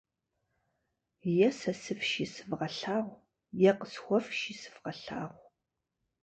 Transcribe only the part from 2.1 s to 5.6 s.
сывгъэлъагъу, е къысхуэфши сывгъэлъагъу.